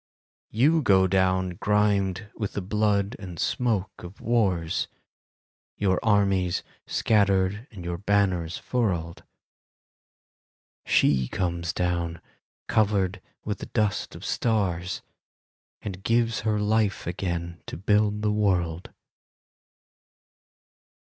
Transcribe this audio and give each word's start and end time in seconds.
You 0.49 0.81
go 0.81 1.05
down 1.05 1.51
grimed 1.61 2.31
with 2.35 2.53
the 2.53 2.61
blood 2.63 3.15
and 3.19 3.37
smoke 3.37 3.91
of 4.01 4.19
wars; 4.19 4.87
Your 5.77 5.99
armies 6.03 6.63
scattered 6.87 7.67
and 7.69 7.85
your 7.85 7.99
banners 7.99 8.57
furled; 8.57 9.23
She 10.87 11.27
comes 11.27 11.71
down 11.71 12.19
covered 12.67 13.21
with 13.45 13.59
the 13.59 13.67
dust 13.67 14.15
of 14.15 14.25
stars, 14.25 15.03
And 15.83 16.01
gives 16.01 16.39
her 16.39 16.59
life 16.59 17.05
again 17.05 17.61
to 17.67 17.77
build 17.77 18.23
the 18.23 18.31
world. 18.33 18.89